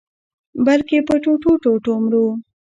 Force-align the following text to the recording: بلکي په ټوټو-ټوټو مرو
بلکي 0.65 0.97
په 1.07 1.15
ټوټو-ټوټو 1.23 1.93
مرو 2.03 2.25